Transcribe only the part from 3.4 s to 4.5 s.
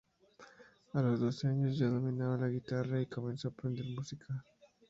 a aprender música.